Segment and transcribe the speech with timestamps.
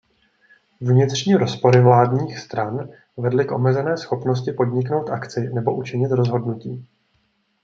[0.81, 6.87] Vnitřní rozpory vládních stran vedly k omezené schopnosti podniknout akci nebo učinit rozhodnutí.